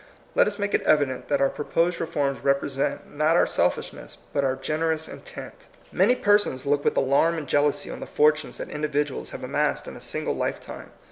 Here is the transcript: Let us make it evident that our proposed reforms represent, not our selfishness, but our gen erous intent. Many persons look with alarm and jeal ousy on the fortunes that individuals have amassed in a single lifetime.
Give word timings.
Let 0.33 0.47
us 0.47 0.57
make 0.57 0.73
it 0.73 0.81
evident 0.81 1.27
that 1.27 1.41
our 1.41 1.49
proposed 1.51 2.01
reforms 2.01 2.43
represent, 2.43 3.15
not 3.15 3.35
our 3.37 3.45
selfishness, 3.45 4.17
but 4.33 4.43
our 4.43 4.55
gen 4.55 4.79
erous 4.79 5.07
intent. 5.07 5.67
Many 5.91 6.15
persons 6.15 6.65
look 6.65 6.83
with 6.83 6.97
alarm 6.97 7.37
and 7.37 7.45
jeal 7.45 7.65
ousy 7.69 7.93
on 7.93 7.99
the 7.99 8.07
fortunes 8.07 8.57
that 8.57 8.69
individuals 8.69 9.29
have 9.29 9.43
amassed 9.43 9.87
in 9.87 9.95
a 9.95 10.01
single 10.01 10.33
lifetime. 10.35 10.89